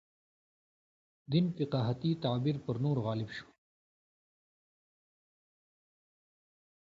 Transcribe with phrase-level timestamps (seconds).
[1.31, 3.45] دین فقاهتي تعبیر پر نورو غالب شو.